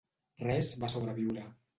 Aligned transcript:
Res 0.43 0.71
va 0.83 0.89
sobreviure. 0.93 1.45